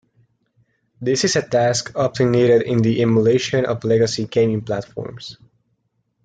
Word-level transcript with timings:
This 0.99 1.25
is 1.25 1.35
a 1.35 1.47
task 1.47 1.91
often 1.95 2.31
needed 2.31 2.63
in 2.63 2.79
the 2.81 3.03
emulation 3.03 3.67
of 3.67 3.83
legacy 3.83 4.25
gaming 4.25 4.63
platforms. 4.65 5.37